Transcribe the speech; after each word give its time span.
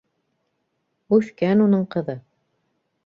Үҫкән 1.17 1.61
уның 1.67 1.85
ҡыҙы. 1.97 2.17